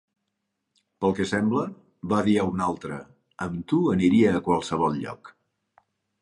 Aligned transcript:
Pel 1.03 1.11
que 1.19 1.27
sembla, 1.31 1.65
va 2.13 2.21
dir 2.29 2.33
a 2.43 2.45
un 2.53 2.63
altre: 2.69 2.97
"Amb 3.47 3.61
tu, 3.73 3.83
aniria 3.97 4.33
a 4.37 4.41
qualsevol 4.49 4.99
lloc". 5.05 5.33